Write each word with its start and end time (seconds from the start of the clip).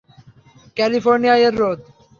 California 0.77 1.35
এর 1.45 1.53
রোদ। 1.61 1.79